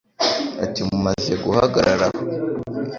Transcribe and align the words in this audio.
Ati 0.63 0.79
Mumaze 0.87 1.33
guhagarara 1.43 2.05
aho 2.09 2.21